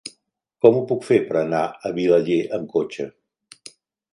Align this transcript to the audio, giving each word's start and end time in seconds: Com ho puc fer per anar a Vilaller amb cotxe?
Com 0.65 0.77
ho 0.77 0.81
puc 0.91 1.03
fer 1.09 1.19
per 1.27 1.37
anar 1.41 1.61
a 1.65 1.91
Vilaller 1.99 2.39
amb 2.59 2.75
cotxe? 2.77 3.07